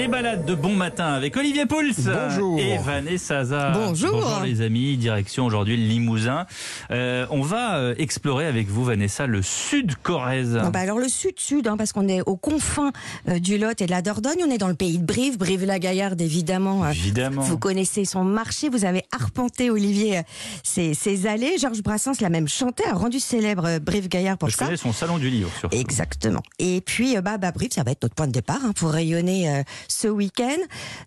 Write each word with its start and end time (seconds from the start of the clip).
Les 0.00 0.08
balades 0.08 0.46
de 0.46 0.54
bon 0.54 0.72
matin 0.74 1.08
avec 1.12 1.36
Olivier 1.36 1.66
Pouls 1.66 1.92
Bonjour. 1.98 2.58
et 2.58 2.78
Vanessa 2.78 3.44
Zaza. 3.44 3.72
Bonjour. 3.72 4.12
Bonjour 4.12 4.40
les 4.42 4.62
amis, 4.62 4.96
direction 4.96 5.44
aujourd'hui 5.44 5.76
le 5.76 5.82
Limousin. 5.86 6.46
Euh, 6.90 7.26
on 7.28 7.42
va 7.42 7.76
euh, 7.76 7.94
explorer 7.98 8.46
avec 8.46 8.68
vous 8.68 8.82
Vanessa 8.82 9.26
le 9.26 9.42
sud 9.42 9.96
Corrèze. 10.02 10.58
Ah 10.58 10.70
bah 10.70 10.78
alors 10.78 10.98
le 10.98 11.06
sud-sud, 11.08 11.68
hein, 11.68 11.76
parce 11.76 11.92
qu'on 11.92 12.08
est 12.08 12.22
aux 12.22 12.38
confins 12.38 12.92
euh, 13.28 13.38
du 13.40 13.58
Lot 13.58 13.78
et 13.82 13.84
de 13.84 13.90
la 13.90 14.00
Dordogne, 14.00 14.38
on 14.42 14.50
est 14.50 14.56
dans 14.56 14.68
le 14.68 14.74
pays 14.74 14.96
de 14.98 15.04
Brive, 15.04 15.36
Brive-la-Gaillarde 15.36 16.18
évidemment. 16.22 16.82
euh, 16.86 16.92
Évidemment. 16.92 17.42
Vous 17.42 17.58
connaissez 17.58 18.06
son 18.06 18.24
marché, 18.24 18.70
vous 18.70 18.86
avez 18.86 19.02
arpenté 19.12 19.68
Olivier 19.68 20.22
ses, 20.62 20.94
ses 20.94 21.26
allées. 21.26 21.58
Georges 21.58 21.82
Brassens 21.82 22.22
l'a 22.22 22.30
même 22.30 22.48
chanté, 22.48 22.84
a 22.88 22.94
rendu 22.94 23.20
célèbre 23.20 23.66
euh, 23.66 23.78
Brive-Gaillard 23.78 24.38
pour 24.38 24.48
Je 24.48 24.56
ça. 24.56 24.64
connais 24.64 24.78
son 24.78 24.94
salon 24.94 25.18
du 25.18 25.28
livre 25.28 25.50
surtout. 25.60 25.76
Exactement. 25.76 26.40
Et 26.58 26.80
puis, 26.80 27.18
euh, 27.18 27.20
bah, 27.20 27.36
bah, 27.36 27.52
Brive, 27.52 27.72
ça 27.74 27.82
va 27.82 27.90
être 27.90 28.02
notre 28.02 28.14
point 28.14 28.28
de 28.28 28.32
départ 28.32 28.60
hein, 28.64 28.72
pour 28.74 28.92
rayonner 28.92 29.50
euh, 29.50 29.62
ce 29.90 30.08
week-end. 30.08 30.58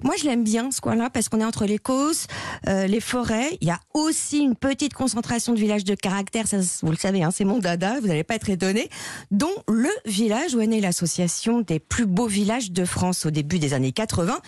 Moi, 0.02 0.16
je 0.20 0.26
l'aime 0.26 0.44
bien, 0.44 0.72
ce 0.72 0.82
coin-là, 0.82 1.10
parce 1.10 1.30
qu'on 1.30 1.40
est 1.40 1.46
entre 1.46 1.66
les 1.66 1.80
Causses, 1.80 2.28
euh, 2.68 2.88
les 2.88 3.00
forêts. 3.00 3.58
Il 3.62 3.68
y 3.68 3.72
a 3.72 3.80
aussi 3.94 4.40
une 4.40 4.56
petite 4.56 4.94
concentration 4.94 5.54
de 5.54 5.60
villages 5.60 5.84
de 5.84 5.96
caractère. 5.96 6.46
Vous 6.82 6.92
le 6.92 6.98
savez, 6.98 7.24
hein, 7.24 7.32
c'est 7.32 7.46
mon 7.46 7.60
dada, 7.60 8.00
vous 8.00 8.08
n'allez 8.08 8.24
pas 8.24 8.36
être 8.36 8.50
étonnés. 8.50 8.90
Dont 9.32 9.54
le 9.68 9.90
village 10.06 10.56
où 10.56 10.62
est 10.62 10.68
née 10.68 10.82
l'association 10.82 11.62
des 11.62 11.80
plus 11.80 12.06
beaux 12.06 12.28
villages 12.28 12.72
de 12.72 12.86
France 12.86 13.26
au 13.26 13.32
début 13.32 13.60
des 13.60 13.74
années 13.74 13.92
80. 13.92 14.40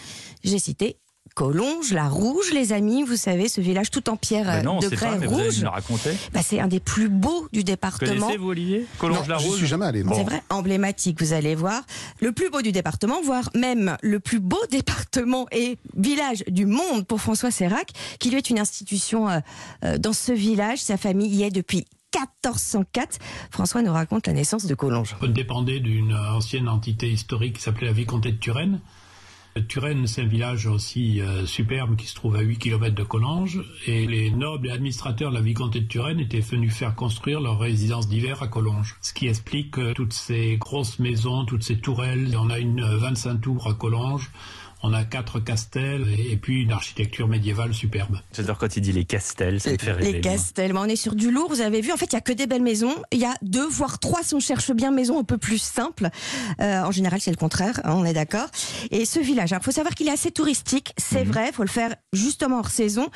J'ai 0.44 0.60
cité 0.60 0.98
Collonges, 1.36 1.92
la 1.92 2.08
Rouge, 2.08 2.54
les 2.54 2.72
amis. 2.72 3.04
Vous 3.04 3.18
savez, 3.18 3.50
ce 3.50 3.60
village 3.60 3.92
tout 3.92 4.10
en 4.10 4.16
pierre 4.16 4.46
Bah 4.46 4.56
euh, 4.56 4.62
non, 4.62 4.80
de 4.80 4.88
grès 4.88 5.18
rouge. 5.28 5.66
Bah, 6.34 6.40
c'est 6.42 6.62
un 6.62 6.68
des 6.68 6.80
plus 6.80 7.10
beaux 7.10 7.50
du 7.52 7.66
département. 7.66 8.14
Connaissez-vous 8.14 8.50
Olivier 8.50 8.88
Collonges 9.00 9.28
la 9.28 9.38
j'y 9.38 9.50
Rose 9.50 9.58
suis 9.58 9.68
jamais 9.68 9.86
allé. 9.86 10.06
C'est 10.14 10.24
vrai, 10.24 10.42
emblématique, 10.50 11.22
vous 11.22 11.34
allez 11.34 11.54
voir. 11.54 11.82
Le 12.22 12.32
plus 12.32 12.50
beau 12.50 12.62
du 12.62 12.72
département, 12.72 13.22
voire 13.22 13.50
même 13.54 13.98
le 14.02 14.22
plus 14.22 14.40
beau 14.40 14.62
département 14.72 15.46
et 15.52 15.78
village 15.98 16.46
du 16.48 16.66
monde 16.66 17.06
pour 17.06 17.20
François 17.20 17.52
Sérac, 17.52 17.90
qui 18.18 18.30
lui 18.30 18.38
est 18.38 18.50
une 18.50 18.60
institution 18.60 19.28
euh, 19.28 19.40
euh, 19.84 19.98
dans 19.98 20.14
ce 20.14 20.32
village. 20.32 20.80
Sa 20.80 20.96
famille 20.96 21.36
y 21.36 21.44
est 21.44 21.52
depuis 21.52 21.86
1404. 22.16 23.20
François 23.52 23.82
nous 23.82 23.92
raconte 23.92 24.28
la 24.28 24.34
naissance 24.34 24.68
de 24.68 24.74
Collonges. 24.74 25.18
On 25.22 25.28
dépendait 25.28 25.82
d'une 25.82 26.16
ancienne 26.16 26.70
entité 26.70 27.12
historique 27.12 27.58
qui 27.58 27.62
s'appelait 27.62 27.88
la 27.88 27.94
Vicomté 27.94 28.32
de 28.32 28.38
Turenne. 28.38 28.80
Turenne, 29.62 30.06
c'est 30.06 30.22
un 30.22 30.28
village 30.28 30.68
aussi 30.68 31.22
euh, 31.22 31.46
superbe 31.46 31.96
qui 31.96 32.08
se 32.08 32.16
trouve 32.16 32.36
à 32.36 32.42
8 32.42 32.58
km 32.58 32.94
de 32.94 33.04
Collonges. 33.04 33.64
Et 33.88 34.06
les 34.06 34.30
nobles 34.30 34.68
et 34.68 34.72
administrateurs 34.72 35.30
de 35.30 35.36
la 35.36 35.42
Vicomté 35.42 35.80
de 35.80 35.88
Turenne 35.88 36.20
étaient 36.20 36.42
venus 36.42 36.74
faire 36.74 36.94
construire 36.94 37.40
leur 37.40 37.58
résidence 37.58 38.10
d'hiver 38.10 38.44
à 38.44 38.50
Collonges. 38.50 38.98
Ce 39.00 39.14
qui 39.14 39.28
explique 39.28 39.80
euh, 39.80 39.94
toutes 39.94 40.12
ces 40.12 40.58
grosses 40.58 41.00
maisons, 41.00 41.46
toutes 41.46 41.64
ces 41.64 41.80
tourelles. 41.80 42.36
On 42.38 42.50
a 42.50 42.60
une 42.60 42.84
euh, 42.84 42.98
25 42.98 43.40
tours 43.40 43.68
à 43.70 43.74
Collonges. 43.74 44.30
On 44.84 44.94
a 44.94 45.04
quatre 45.04 45.40
castels 45.40 46.08
et 46.10 46.36
et 46.36 46.38
puis 46.38 46.64
une 46.64 46.72
architecture 46.74 47.30
médiévale 47.30 47.74
superbe. 47.74 48.20
J'adore 48.36 48.58
quand 48.58 48.76
il 48.76 48.82
dit 48.82 48.92
les 48.92 49.06
castels, 49.06 49.62
ça 49.62 49.72
me 49.72 49.78
fait 49.78 49.94
rêver. 49.94 50.12
Les 50.12 50.22
castels, 50.22 50.76
on 50.76 50.84
est 50.84 50.98
sur 50.98 51.16
du 51.16 51.32
lourd, 51.32 51.48
vous 51.50 51.62
avez 51.62 51.80
vu. 51.80 51.94
En 51.94 51.98
fait, 51.98 52.08
il 52.08 52.14
y 52.14 52.18
a 52.18 52.22
que 52.22 52.34
des 52.34 52.46
belles 52.46 52.62
maisons. 52.62 52.94
Il 53.14 53.20
y 53.20 53.26
a 53.26 53.34
deux, 53.42 53.66
voire 53.66 54.00
trois, 54.00 54.22
si 54.22 54.36
on 54.36 54.42
cherche 54.42 54.72
bien, 54.72 54.92
maisons 54.92 55.18
un 55.18 55.24
peu 55.24 55.38
plus 55.38 55.60
simples. 55.60 56.10
Euh, 56.60 56.82
en 56.82 56.92
général, 56.92 57.22
c'est 57.22 57.32
le 57.32 57.38
contraire, 57.38 57.80
hein, 57.86 57.94
on 57.96 58.04
est 58.04 58.14
d'accord. 58.14 58.48
Et 58.92 59.06
ce 59.06 59.20
village, 59.20 59.52
il 59.52 59.64
faut 59.64 59.72
savoir 59.72 59.96
qu'il 59.96 60.10
est 60.10 60.12
assez 60.12 60.32
touristique, 60.32 60.94
c'est 60.98 61.24
vrai, 61.24 61.48
il 61.50 61.54
faut 61.54 61.64
le 61.64 61.70
faire 61.70 61.96
justement 62.12 62.60
hors 62.60 62.70
saison. 62.70 63.08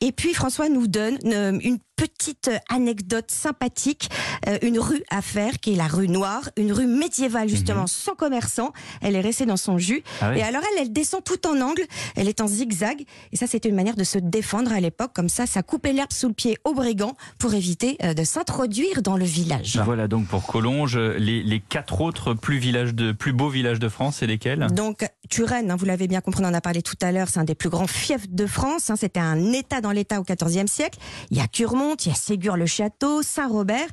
Et 0.00 0.12
puis, 0.12 0.34
François 0.34 0.68
nous 0.68 0.86
donne 0.86 1.18
euh, 1.26 1.58
une 1.62 1.78
petite 1.98 2.50
anecdote 2.70 3.30
sympathique, 3.30 4.08
euh, 4.46 4.56
une 4.62 4.78
rue 4.78 5.02
à 5.10 5.20
faire, 5.20 5.58
qui 5.58 5.72
est 5.72 5.76
la 5.76 5.88
rue 5.88 6.08
Noire, 6.08 6.48
une 6.56 6.72
rue 6.72 6.86
médiévale, 6.86 7.48
justement, 7.48 7.86
sans 7.86 8.14
commerçants. 8.14 8.72
Elle 9.02 9.16
est 9.16 9.20
restée 9.20 9.46
dans 9.46 9.56
son 9.56 9.78
jus. 9.78 10.02
Ah 10.20 10.30
oui. 10.30 10.38
Et 10.38 10.42
alors, 10.42 10.62
elle, 10.72 10.82
elle 10.82 10.92
descend 10.92 11.22
tout 11.24 11.44
en 11.46 11.60
angle, 11.60 11.82
elle 12.16 12.28
est 12.28 12.40
en 12.40 12.46
zigzag. 12.46 13.04
Et 13.32 13.36
ça, 13.36 13.46
c'était 13.48 13.68
une 13.68 13.74
manière 13.74 13.96
de 13.96 14.04
se 14.04 14.18
défendre 14.18 14.72
à 14.72 14.80
l'époque. 14.80 15.10
Comme 15.12 15.28
ça, 15.28 15.46
ça 15.46 15.62
coupait 15.62 15.92
l'herbe 15.92 16.12
sous 16.12 16.28
le 16.28 16.34
pied 16.34 16.56
aux 16.64 16.72
brigands 16.72 17.16
pour 17.38 17.52
éviter 17.54 17.98
euh, 18.04 18.14
de 18.14 18.22
s'introduire 18.22 19.02
dans 19.02 19.16
le 19.16 19.24
village. 19.24 19.80
Voilà 19.84 20.06
donc 20.06 20.28
pour 20.28 20.46
Collonges, 20.46 20.96
les, 20.96 21.42
les 21.42 21.60
quatre 21.60 22.00
autres 22.00 22.34
plus, 22.34 22.58
villages 22.58 22.94
de, 22.94 23.10
plus 23.10 23.32
beaux 23.32 23.48
villages 23.48 23.80
de 23.80 23.88
France, 23.88 24.18
c'est 24.20 24.26
lesquels? 24.28 24.68
Donc, 24.72 25.04
Turenne, 25.28 25.70
hein, 25.70 25.76
vous 25.76 25.84
l'avez 25.84 26.08
bien 26.08 26.20
compris, 26.20 26.42
on 26.44 26.48
en 26.48 26.54
a 26.54 26.60
parlé 26.60 26.82
tout 26.82 26.96
à 27.02 27.12
l'heure, 27.12 27.28
c'est 27.28 27.38
un 27.38 27.44
des 27.44 27.54
plus 27.54 27.68
grands 27.68 27.86
fiefs 27.86 28.28
de 28.28 28.46
France. 28.46 28.90
hein, 28.90 28.96
C'était 28.96 29.20
un 29.20 29.52
État 29.52 29.80
dans 29.80 29.90
l'État 29.92 30.20
au 30.20 30.24
XIVe 30.24 30.66
siècle. 30.66 30.98
Il 31.30 31.36
y 31.36 31.40
a 31.40 31.46
Curmont, 31.46 31.94
il 31.96 32.08
y 32.08 32.12
a 32.12 32.14
Ségur-le-Château, 32.14 33.22
Saint-Robert. 33.22 33.86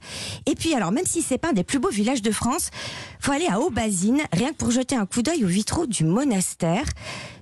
Et 0.45 0.55
puis, 0.55 0.73
alors, 0.73 0.91
même 0.91 1.05
si 1.05 1.21
c'est 1.21 1.37
pas 1.37 1.49
un 1.49 1.53
des 1.53 1.63
plus 1.63 1.79
beaux 1.79 1.89
villages 1.89 2.21
de 2.21 2.31
France, 2.31 2.69
faut 3.19 3.31
aller 3.31 3.47
à 3.47 3.59
Aubazine, 3.59 4.21
rien 4.33 4.51
que 4.51 4.55
pour 4.57 4.71
jeter 4.71 4.95
un 4.95 5.05
coup 5.05 5.21
d'œil 5.21 5.43
aux 5.43 5.47
vitraux 5.49 5.85
du 5.87 6.03
monastère. 6.05 6.85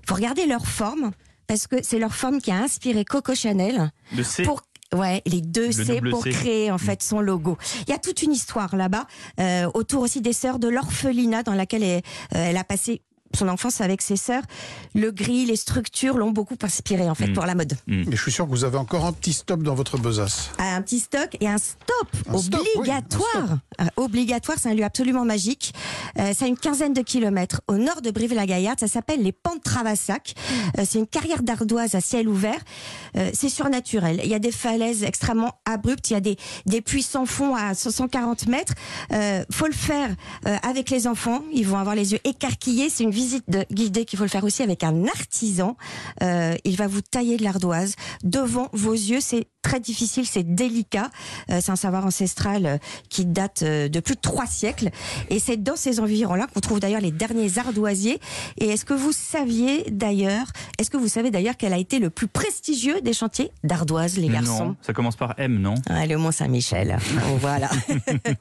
faut 0.08 0.16
regarder 0.16 0.46
leur 0.46 0.66
forme, 0.66 1.12
parce 1.48 1.68
que 1.68 1.78
c'est 1.84 2.00
leur 2.00 2.16
forme 2.16 2.40
qui 2.42 2.52
a 2.52 2.56
inspiré 2.58 3.06
Coco 3.06 3.36
Chanel. 3.36 3.92
Le 4.16 4.24
C 4.24 4.44
pour 4.44 4.62
Ouais, 4.94 5.24
les 5.26 5.42
deux 5.42 5.68
Le 5.68 5.72
C 5.72 6.02
pour 6.12 6.22
C. 6.22 6.30
créer 6.30 6.70
en 6.72 6.78
fait 6.78 7.02
son 7.02 7.20
logo. 7.20 7.58
Il 7.88 7.90
y 7.90 7.94
a 7.94 7.98
toute 7.98 8.22
une 8.22 8.32
histoire 8.32 8.76
là-bas 8.76 9.08
euh, 9.40 9.68
autour 9.74 10.04
aussi 10.04 10.22
des 10.22 10.34
sœurs 10.34 10.60
de 10.60 10.68
l'orphelinat 10.68 11.42
dans 11.42 11.56
laquelle 11.56 11.82
elle, 11.82 12.02
euh, 12.36 12.46
elle 12.50 12.58
a 12.58 12.64
passé 12.64 13.02
son 13.36 13.48
enfance 13.48 13.82
avec 13.82 14.02
ses 14.02 14.16
sœurs. 14.18 14.44
Le 14.96 15.12
gris, 15.12 15.46
les 15.46 15.56
structures 15.56 16.18
l'ont 16.18 16.32
beaucoup 16.32 16.58
inspiré 16.62 17.10
en 17.10 17.16
fait 17.16 17.28
Mm. 17.28 17.34
pour 17.34 17.46
la 17.46 17.56
mode. 17.56 17.74
Et 17.88 18.06
je 18.12 18.22
suis 18.22 18.32
sûr 18.32 18.46
que 18.46 18.52
vous 18.52 18.64
avez 18.64 18.78
encore 18.78 19.06
un 19.06 19.14
petit 19.14 19.34
stop 19.34 19.62
dans 19.64 19.76
votre 19.76 19.98
besace. 19.98 20.50
Un 20.60 20.82
petit 20.82 21.00
stock 21.00 21.36
et 21.40 21.48
un 21.48 21.58
stop 21.58 22.08
Un 22.30 22.38
stop, 22.38 22.62
oui, 22.62 22.68
obligatoire. 22.76 23.58
Euh, 23.82 23.86
obligatoire, 23.98 24.58
c'est 24.62 24.70
un 24.70 24.74
lieu 24.74 24.84
absolument 24.84 25.26
magique. 25.26 25.74
Euh, 26.20 26.32
c'est 26.36 26.46
à 26.46 26.48
une 26.48 26.58
quinzaine 26.58 26.94
de 26.94 27.02
kilomètres 27.02 27.62
au 27.68 27.76
nord 27.78 28.02
de 28.02 28.12
Brive-la-Gaillarde. 28.12 28.80
Ça 28.80 28.88
s'appelle 28.88 29.22
les 29.24 29.32
Pentes 29.32 29.64
Travassac. 29.64 30.34
Euh, 30.78 30.84
c'est 30.88 31.00
une 31.00 31.08
carrière 31.08 31.42
d'ardoise 31.44 31.96
à 31.96 32.02
ciel 32.02 32.28
ouvert. 32.28 32.60
Euh, 33.18 33.30
c'est 33.34 33.50
surnaturel. 33.50 34.20
Il 34.24 34.30
y 34.30 34.34
a 34.36 34.40
des 34.40 34.52
falaises 34.52 35.04
extrêmement 35.04 35.54
abruptes. 35.66 36.10
Il 36.10 36.14
y 36.14 36.18
a 36.18 36.20
des, 36.22 36.38
des 36.66 36.82
puits 36.82 37.04
sans 37.04 37.26
fond 37.26 37.56
à 37.56 37.74
140 37.74 38.48
mètres. 38.48 38.74
Euh, 39.12 39.44
faut 39.52 39.68
le 39.68 39.74
faire 39.74 40.10
euh, 40.48 40.56
avec 40.64 40.90
les 40.90 41.08
enfants. 41.08 41.42
Ils 41.54 41.66
vont 41.68 41.78
avoir 41.78 41.96
les 41.96 42.12
yeux 42.14 42.20
écarquillés. 42.24 42.90
C'est 42.90 43.04
une 43.04 43.12
visite 43.24 43.46
guidée 43.72 44.06
qu'il 44.06 44.18
faut 44.18 44.26
le 44.26 44.30
faire 44.30 44.44
aussi 44.44 44.64
avec 44.64 44.84
un 44.84 45.08
artisan. 45.08 45.78
Euh, 46.22 46.56
il 46.64 46.76
va 46.76 46.88
vous 46.88 47.02
tailler 47.02 47.38
de 47.38 47.44
l'ardoise 47.44 47.96
devant 48.24 48.70
vos 48.74 48.94
yeux. 48.94 49.22
C'est 49.22 49.48
très 49.64 49.80
difficile, 49.80 50.28
c'est 50.28 50.44
délicat. 50.44 51.10
Euh, 51.50 51.60
c'est 51.62 51.72
un 51.72 51.76
savoir 51.76 52.06
ancestral 52.06 52.66
euh, 52.68 52.78
qui 53.10 53.26
date 53.26 53.64
euh, 53.64 53.88
de 53.90 54.00
plus 54.00 54.14
de 54.16 54.20
trois 54.22 54.46
siècles. 54.46 54.90
Et 55.30 55.40
c'est 55.40 55.58
dans 55.58 55.76
ces 55.76 56.00
environs-là 56.00 56.46
qu'on 56.54 56.60
trouve 56.60 56.80
d'ailleurs 56.80 57.02
les 57.02 57.12
derniers 57.12 57.58
ardoisiers. 57.58 58.20
Et 58.60 58.68
est-ce 58.68 58.86
que 58.86 58.94
vous 58.94 59.12
saviez 59.14 59.90
d'ailleurs, 59.90 60.46
est-ce 60.78 60.92
que 60.92 60.98
vous 60.98 61.08
savez 61.08 61.32
d'ailleurs 61.32 61.56
quel 61.58 61.74
a 61.74 61.78
été 61.78 61.98
le 61.98 62.10
plus 62.12 62.28
prestigieux 62.28 63.02
des 63.02 63.14
chantiers 63.14 63.52
d'ardoise, 63.64 64.18
les 64.18 64.28
garçons? 64.28 64.66
Non, 64.66 64.76
ça 64.82 64.94
commence 64.94 65.16
par 65.16 65.34
M, 65.38 65.58
non? 65.60 65.76
Ah, 65.90 66.06
le 66.06 66.18
Mont 66.18 66.32
Saint-Michel. 66.32 66.98
Oh, 67.32 67.38
voilà. 67.40 67.70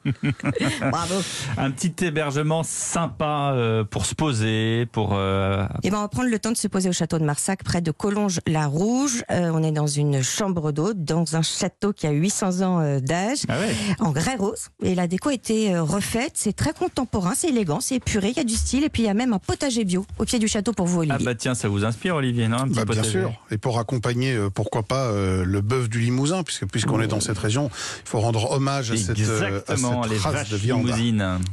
Bravo. 0.91 1.15
Un 1.57 1.71
petit 1.71 2.05
hébergement 2.05 2.63
sympa 2.63 3.53
euh, 3.53 3.83
pour 3.83 4.05
se 4.05 4.13
poser, 4.13 4.85
pour... 4.91 5.11
euh, 5.13 5.65
Et 5.83 5.89
ben, 5.89 5.97
on 5.97 6.01
va 6.01 6.07
prendre 6.09 6.29
le 6.29 6.39
temps 6.39 6.51
de 6.51 6.57
se 6.57 6.67
poser 6.67 6.89
au 6.89 6.93
château 6.93 7.17
de 7.17 7.23
Marsac, 7.23 7.63
près 7.63 7.81
de 7.81 7.91
Collonges-la-Rouge. 7.91 9.23
On 9.29 9.63
est 9.63 9.71
dans 9.71 9.87
une 9.87 10.21
chambre 10.21 10.71
d'hôte, 10.71 11.03
dans 11.13 11.35
un 11.35 11.41
château 11.41 11.93
qui 11.93 12.07
a 12.07 12.11
800 12.11 12.61
ans 12.61 12.79
euh, 12.79 12.99
d'âge, 12.99 13.39
Ah 13.47 13.59
ouais 13.59 13.73
en 13.99 14.11
grès 14.11 14.35
rose. 14.35 14.67
Et 14.81 14.95
la 14.95 15.07
déco 15.07 15.29
a 15.29 15.33
été 15.33 15.73
euh, 15.73 15.83
refaite. 15.83 16.33
C'est 16.35 16.53
très 16.55 16.73
contemporain, 16.73 17.33
c'est 17.35 17.49
élégant, 17.49 17.79
c'est 17.79 17.95
épuré, 17.95 18.29
il 18.29 18.37
y 18.37 18.39
a 18.39 18.43
du 18.43 18.53
style. 18.55 18.83
Et 18.83 18.89
puis, 18.89 19.03
il 19.03 19.05
y 19.05 19.09
a 19.09 19.13
même 19.13 19.33
un 19.33 19.39
potager 19.39 19.83
bio 19.85 20.05
au 20.19 20.25
pied 20.25 20.39
du 20.39 20.47
château 20.47 20.73
pour 20.73 20.85
vous, 20.87 21.01
Ah 21.01 21.13
Olivier. 21.13 21.25
bah 21.25 21.35
tiens, 21.35 21.55
ça 21.55 21.67
vous 21.67 21.85
inspire 21.85 22.15
Olivier, 22.15 22.47
non 22.47 22.57
Un 22.59 22.67
petit 22.67 22.75
Bah, 22.83 22.85
bien 22.85 23.03
sûr. 23.03 23.31
Et 23.51 23.57
pour 23.57 23.79
accompagner, 23.79 24.33
euh, 24.33 24.49
pourquoi 24.49 24.83
pas, 24.83 25.05
euh, 25.05 25.43
le 25.45 25.61
bœuf 25.61 25.89
du 25.89 25.99
Limousin, 25.99 26.43
puisque 26.43 26.65
puisqu'on 26.67 26.99
est 27.01 27.07
dans 27.07 27.19
cette 27.21 27.37
région, 27.37 27.69
il 28.05 28.09
faut 28.09 28.19
rendre 28.19 28.51
hommage 28.51 28.91
à 28.91 28.97
cette, 28.97 29.19
euh, 29.19 29.61
à 29.67 29.73
Exactement, 29.73 30.03
cette 30.03 30.19
race 30.19 30.49
de 30.49 30.57
viande. 30.57 30.89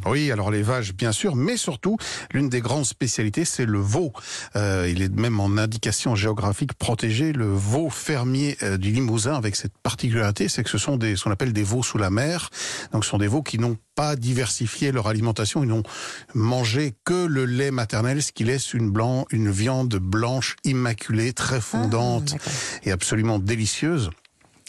Oui, 0.06 0.30
alors 0.32 0.50
les 0.50 0.62
vaches, 0.62 0.94
bien 0.94 1.12
sûr, 1.12 1.36
mais 1.36 1.56
surtout, 1.56 1.96
l'une 2.32 2.48
des 2.48 2.60
grandes 2.60 2.84
spécialités, 2.86 3.44
c'est 3.44 3.66
le 3.66 3.78
veau. 3.78 4.12
Euh, 4.56 4.88
il 4.90 5.02
est 5.02 5.14
même 5.14 5.40
en 5.40 5.56
indication 5.58 6.14
géographique 6.14 6.72
protégée, 6.74 7.32
le 7.32 7.46
veau 7.52 7.90
fermier 7.90 8.56
euh, 8.62 8.76
du 8.76 8.90
Limousin, 8.90 9.34
avec 9.34 9.49
cette 9.56 9.76
particularité, 9.82 10.48
c'est 10.48 10.62
que 10.62 10.70
ce 10.70 10.78
sont 10.78 10.96
des, 10.96 11.16
ce 11.16 11.24
qu'on 11.24 11.30
appelle 11.30 11.52
des 11.52 11.62
veaux 11.62 11.82
sous 11.82 11.98
la 11.98 12.10
mer. 12.10 12.50
Donc, 12.92 13.04
ce 13.04 13.10
sont 13.10 13.18
des 13.18 13.28
veaux 13.28 13.42
qui 13.42 13.58
n'ont 13.58 13.76
pas 13.94 14.16
diversifié 14.16 14.92
leur 14.92 15.08
alimentation, 15.08 15.62
ils 15.62 15.68
n'ont 15.68 15.82
mangé 16.34 16.94
que 17.04 17.26
le 17.26 17.44
lait 17.44 17.70
maternel, 17.70 18.22
ce 18.22 18.32
qui 18.32 18.44
laisse 18.44 18.72
une 18.74 18.90
blanc, 18.90 19.26
une 19.30 19.50
viande 19.50 19.94
blanche 19.96 20.56
immaculée, 20.64 21.32
très 21.32 21.60
fondante 21.60 22.30
Ah, 22.34 22.36
d'accord. 22.38 22.52
et 22.84 22.92
absolument 22.92 23.38
délicieuse. 23.38 24.10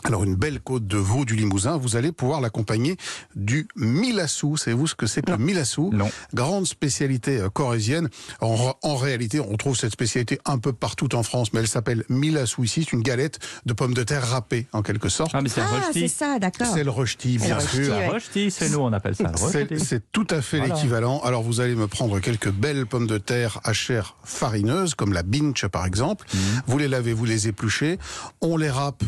Alors 0.03 0.24
une 0.24 0.36
belle 0.36 0.59
côte 0.59 0.88
de 0.88 0.98
veau 0.98 1.25
du 1.25 1.36
Limousin, 1.36 1.77
vous 1.77 1.95
allez 1.95 2.12
pouvoir 2.12 2.42
l'accompagner 2.42 2.98
du 3.36 3.68
milassou. 3.75 4.57
Savez-vous 4.57 4.88
ce 4.88 4.95
que 4.95 5.06
c'est 5.06 5.21
que 5.21 5.31
le 5.31 5.38
milassou 5.38 5.92
Non. 5.94 6.09
Grande 6.33 6.65
spécialité 6.65 7.38
euh, 7.39 7.50
corésienne. 7.50 8.09
En, 8.42 8.74
en 8.81 8.95
réalité, 8.95 9.39
on 9.39 9.56
trouve 9.57 9.75
cette 9.77 9.92
spécialité 9.92 10.39
un 10.45 10.57
peu 10.57 10.74
partout 10.74 11.13
en 11.15 11.24
France, 11.24 11.53
mais 11.53 11.59
elle 11.59 11.68
s'appelle 11.68 12.03
milassou 12.09 12.63
ici. 12.63 12.83
C'est 12.83 12.94
une 12.94 13.03
galette 13.03 13.39
de 13.65 13.74
pommes 13.74 13.94
de 13.94 14.03
terre 14.03 14.27
râpées 14.27 14.68
en 14.74 14.81
quelque 14.81 15.09
sorte. 15.09 15.31
Ah, 15.33 15.42
mais 15.42 15.50
c'est 15.50 15.62
le 15.62 15.68
Ah, 15.71 15.89
c'est 15.94 16.07
ça, 16.07 16.39
d'accord. 16.39 16.68
C'est 16.74 16.83
le 16.83 16.89
rojti, 16.92 17.38
bien 17.38 17.57
le 17.57 17.62
sûr. 17.62 17.94
ouais. 17.95 18.07
Rojti, 18.09 18.50
c'est 18.51 18.69
nous, 18.69 18.80
on 18.80 18.92
appelle 18.94 19.15
ça 19.15 19.31
le 19.31 19.77
C'est 19.80 20.12
tout 20.12 20.27
à 20.30 20.42
fait 20.42 20.57
Voilà. 20.59 20.75
l'équivalent. 20.75 21.19
Alors 21.24 21.44
vous 21.44 21.59
allez 21.62 21.75
me 21.75 21.88
prendre 21.88 22.19
quelques 22.19 22.50
belles 22.51 22.86
pommes 22.86 23.07
de 23.07 23.18
terre 23.18 23.59
à 23.63 23.74
chair 23.74 24.15
farineuse, 24.24 24.95
comme 24.95 25.13
la 25.13 25.24
binche 25.24 25.65
par 25.68 25.86
exemple. 25.86 26.25
Mhm. 26.33 26.39
Vous 26.68 26.77
les 26.77 26.88
lavez, 26.88 27.13
vous 27.13 27.25
les 27.25 27.47
épluchez. 27.47 28.00
On 28.42 28.57
les 28.57 28.69
râpe 28.69 29.04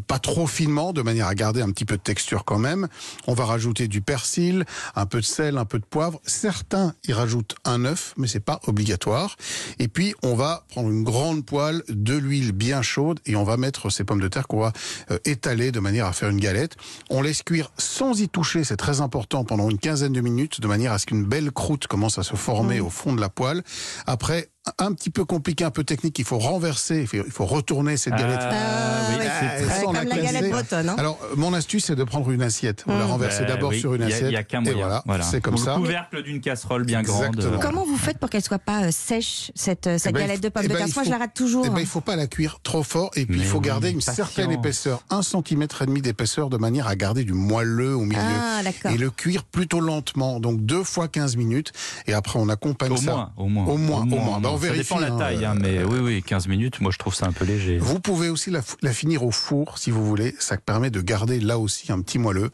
pas 0.00 0.18
trop 0.18 0.46
finement, 0.46 0.92
de 0.92 1.02
manière 1.02 1.26
à 1.26 1.34
garder 1.34 1.60
un 1.60 1.70
petit 1.70 1.84
peu 1.84 1.96
de 1.96 2.02
texture 2.02 2.44
quand 2.44 2.58
même. 2.58 2.88
On 3.26 3.34
va 3.34 3.44
rajouter 3.44 3.88
du 3.88 4.00
persil, 4.00 4.64
un 4.94 5.06
peu 5.06 5.20
de 5.20 5.24
sel, 5.24 5.58
un 5.58 5.64
peu 5.64 5.78
de 5.78 5.84
poivre. 5.84 6.20
Certains 6.24 6.94
y 7.04 7.12
rajoutent 7.12 7.54
un 7.64 7.84
œuf, 7.84 8.14
mais 8.16 8.26
c'est 8.26 8.40
pas 8.40 8.60
obligatoire. 8.66 9.36
Et 9.78 9.88
puis 9.88 10.14
on 10.22 10.34
va 10.34 10.64
prendre 10.68 10.90
une 10.90 11.04
grande 11.04 11.44
poêle, 11.44 11.82
de 11.88 12.16
l'huile 12.16 12.52
bien 12.52 12.82
chaude, 12.82 13.20
et 13.26 13.36
on 13.36 13.44
va 13.44 13.56
mettre 13.56 13.90
ces 13.90 14.04
pommes 14.04 14.20
de 14.20 14.28
terre 14.28 14.46
qu'on 14.46 14.60
va 14.60 14.72
euh, 15.10 15.18
étaler 15.24 15.72
de 15.72 15.80
manière 15.80 16.06
à 16.06 16.12
faire 16.12 16.28
une 16.28 16.40
galette. 16.40 16.76
On 17.10 17.22
laisse 17.22 17.42
cuire 17.42 17.72
sans 17.78 18.20
y 18.20 18.28
toucher, 18.28 18.64
c'est 18.64 18.76
très 18.76 19.00
important, 19.00 19.44
pendant 19.44 19.68
une 19.68 19.78
quinzaine 19.78 20.12
de 20.12 20.20
minutes, 20.20 20.60
de 20.60 20.66
manière 20.66 20.92
à 20.92 20.98
ce 20.98 21.06
qu'une 21.06 21.24
belle 21.24 21.50
croûte 21.50 21.86
commence 21.86 22.18
à 22.18 22.22
se 22.22 22.36
former 22.36 22.80
au 22.80 22.90
fond 22.90 23.12
de 23.12 23.20
la 23.20 23.28
poêle. 23.28 23.62
Après, 24.06 24.48
un 24.78 24.92
petit 24.92 25.10
peu 25.10 25.24
compliqué, 25.24 25.64
un 25.64 25.70
peu 25.72 25.82
technique, 25.82 26.16
il 26.20 26.24
faut 26.24 26.38
renverser, 26.38 27.00
il 27.00 27.06
faut, 27.08 27.16
il 27.26 27.32
faut 27.32 27.46
retourner 27.46 27.96
cette 27.96 28.14
galette. 28.14 28.38
Ah, 28.42 29.08
oui, 29.10 29.16
c'est 29.20 29.28
Ah, 29.28 29.60
très- 29.66 29.80
sans 29.80 29.86
comme 29.92 30.08
la 30.08 30.18
galette 30.18 30.50
bretonne, 30.50 30.88
hein. 30.88 30.94
Alors, 30.98 31.18
mon 31.36 31.52
astuce, 31.52 31.86
c'est 31.86 31.96
de 31.96 32.04
prendre 32.04 32.30
une 32.30 32.42
assiette. 32.42 32.84
Vous 32.86 32.92
la 32.96 33.04
renversez 33.06 33.40
Ben 33.40 33.48
d'abord 33.48 33.70
oui, 33.70 33.80
sur 33.80 33.94
une 33.94 34.02
a- 34.02 34.06
assiette. 34.06 34.22
Il 34.22 34.28
n'y 34.28 34.36
a 34.36 34.44
qu'un 34.44 34.64
et 34.64 34.72
moyen. 34.72 35.02
voilà, 35.04 35.24
c'est 35.24 35.40
comme 35.40 35.54
Ou 35.54 35.58
ça. 35.58 35.74
Le 35.74 35.80
couvercle 35.80 36.22
d'une 36.22 36.40
casserole 36.40 36.84
bien 36.84 37.02
grande. 37.02 37.58
Comment 37.60 37.84
vous 37.84 37.96
faites 37.96 38.18
pour 38.18 38.30
qu'elle 38.30 38.42
soit 38.44 38.60
pas 38.60 38.84
euh, 38.84 38.90
sèche, 38.92 39.50
cette, 39.56 39.88
euh, 39.88 39.98
cette 39.98 40.10
Eh 40.10 40.12
ben, 40.12 40.20
galette 40.20 40.42
de 40.42 40.48
pommes 40.48 40.62
eh 40.64 40.68
de 40.68 40.72
ben, 40.74 40.78
terre? 40.78 40.86
il 40.88 40.94
Moi, 40.94 41.04
je 41.04 41.10
la 41.10 41.18
rate 41.18 41.34
toujours. 41.34 41.64
Eh 41.66 41.68
ben, 41.68 41.76
hein. 41.76 41.80
il 41.80 41.86
faut 41.86 42.00
pas 42.00 42.14
la 42.14 42.28
cuire 42.28 42.60
trop 42.62 42.84
fort 42.84 43.10
et 43.16 43.26
puis 43.26 43.38
Mais 43.38 43.42
il 43.42 43.48
faut 43.48 43.58
oui, 43.58 43.66
garder 43.66 43.90
une 43.90 43.96
patience. 43.96 44.14
certaine 44.14 44.52
épaisseur, 44.52 45.02
un 45.10 45.22
centimètre 45.22 45.82
et 45.82 45.86
demi 45.86 46.02
d'épaisseur, 46.02 46.50
de 46.50 46.56
manière 46.56 46.86
à 46.86 46.94
garder 46.94 47.24
du 47.24 47.32
moelleux 47.32 47.96
au 47.96 48.04
milieu. 48.04 48.20
Ah, 48.22 48.62
d'accord. 48.62 48.92
Et 48.92 48.96
le 48.96 49.10
cuire 49.10 49.42
plutôt 49.42 49.80
lentement, 49.80 50.38
donc 50.38 50.60
deux 50.64 50.84
fois 50.84 51.08
15 51.08 51.34
minutes. 51.36 51.72
Et 52.06 52.12
après, 52.14 52.38
on 52.38 52.48
accompagne 52.48 52.92
Au 52.92 52.96
ça. 52.96 53.10
moins, 53.12 53.32
au 53.36 53.48
moins. 53.48 53.66
Au 53.66 53.76
moins, 53.76 54.02
au 54.02 54.04
moins. 54.06 54.51
On 54.52 54.58
ça 54.58 54.62
vérifie, 54.64 54.82
dépend 54.82 55.00
la 55.00 55.12
hein, 55.12 55.18
taille, 55.18 55.44
hein, 55.44 55.54
mais 55.58 55.82
oui, 55.84 55.98
oui, 56.00 56.22
15 56.22 56.48
minutes, 56.48 56.80
moi 56.80 56.90
je 56.92 56.98
trouve 56.98 57.14
ça 57.14 57.26
un 57.26 57.32
peu 57.32 57.44
léger. 57.44 57.78
Vous 57.78 58.00
pouvez 58.00 58.28
aussi 58.28 58.50
la, 58.50 58.62
finir 58.92 59.24
au 59.24 59.30
four, 59.30 59.78
si 59.78 59.90
vous 59.90 60.04
voulez. 60.06 60.34
Ça 60.38 60.56
permet 60.56 60.90
de 60.90 61.00
garder 61.00 61.40
là 61.40 61.58
aussi 61.58 61.92
un 61.92 62.00
petit 62.00 62.18
moelleux. 62.18 62.50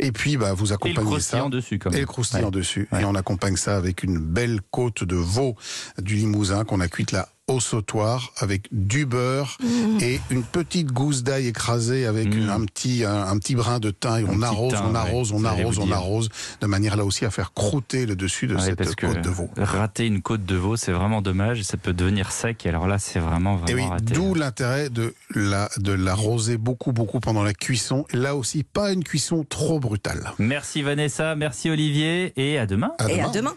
Et 0.00 0.12
puis, 0.12 0.36
bah, 0.36 0.52
vous 0.52 0.66
Et 0.66 0.68
le 0.68 0.74
accompagnez 0.74 0.96
ça. 0.96 1.04
croustillant 1.06 1.50
dessus, 1.50 1.78
quand 1.78 1.90
même. 1.90 1.98
Et 1.98 2.00
le 2.00 2.06
croustillant 2.06 2.44
Ouais. 2.46 2.50
dessus. 2.50 2.88
Ouais. 2.92 3.02
Et 3.02 3.04
on 3.04 3.14
accompagne 3.14 3.56
ça 3.56 3.76
avec 3.76 4.02
une 4.02 4.18
belle 4.18 4.60
côte 4.70 5.04
de 5.04 5.16
veau 5.16 5.56
du 6.00 6.14
Limousin 6.16 6.64
qu'on 6.64 6.80
a 6.80 6.88
cuite 6.88 7.12
là 7.12 7.28
au 7.48 7.60
sautoir 7.60 8.32
avec 8.38 8.68
du 8.72 9.06
beurre 9.06 9.56
Mmh. 9.60 9.98
et 10.02 10.20
une 10.30 10.42
petite 10.44 10.92
gousse 10.92 11.22
d'ail 11.22 11.46
écrasée 11.48 12.06
avec 12.06 12.28
Mmh. 12.34 12.50
un 12.50 12.64
petit 12.64 13.04
un, 13.04 13.22
un 13.26 13.38
petit 13.38 13.54
brin 13.54 13.78
de 13.80 13.90
thym 13.90 14.18
et 14.18 14.24
on 14.28 14.42
arrose, 14.42 14.72
thym, 14.74 14.82
on 14.86 14.90
ouais. 14.92 14.96
arrose, 14.98 15.32
on 15.32 15.44
arrose, 15.44 15.78
on 15.78 15.90
arrose 15.90 16.28
de 16.60 16.66
manière 16.66 16.96
là 16.96 17.04
aussi 17.04 17.24
à 17.24 17.30
faire 17.30 17.52
croûter 17.52 18.06
le 18.06 18.16
dessus 18.16 18.46
de 18.46 18.54
Ouais, 18.54 18.74
parce 18.74 18.90
cette 18.90 18.96
que 18.96 19.06
côte 19.06 19.20
de 19.22 19.30
veau. 19.30 19.50
rater 19.56 20.06
une 20.06 20.20
côte 20.22 20.44
de 20.44 20.56
veau, 20.56 20.76
c'est 20.76 20.92
vraiment 20.92 21.22
dommage. 21.22 21.62
Ça 21.62 21.76
peut 21.76 21.92
devenir 21.92 22.30
sec. 22.32 22.64
Et 22.66 22.68
alors 22.68 22.86
là, 22.86 22.98
c'est 22.98 23.18
vraiment, 23.18 23.56
Et 23.66 23.72
vraiment 23.72 23.84
oui, 23.84 23.90
raté. 23.90 24.14
d'où 24.14 24.34
l'intérêt 24.34 24.90
de 24.90 25.14
la 25.34 25.68
de 25.78 25.92
l'arroser 25.92 26.56
beaucoup 26.58 26.92
beaucoup 26.92 27.20
pendant 27.20 27.42
la 27.42 27.54
cuisson. 27.54 28.04
Là 28.12 28.36
aussi, 28.36 28.62
pas 28.64 28.92
une 28.92 29.04
cuisson 29.04 29.44
trop 29.48 29.80
brutale. 29.80 30.32
Merci 30.38 30.82
Vanessa, 30.82 31.34
merci 31.34 31.70
Olivier, 31.70 32.32
et 32.36 32.58
à 32.58 32.66
demain. 32.66 32.92
À 32.98 33.08
Et 33.10 33.20
à 33.20 33.28
demain. 33.28 33.54